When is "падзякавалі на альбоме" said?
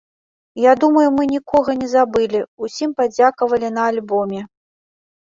3.03-4.41